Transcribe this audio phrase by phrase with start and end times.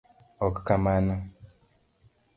[0.45, 1.15] ok kamano